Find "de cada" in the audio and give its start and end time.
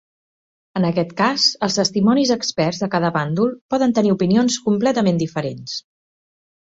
2.85-3.13